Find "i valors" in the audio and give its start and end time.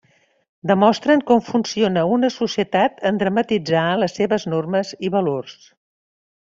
5.09-5.57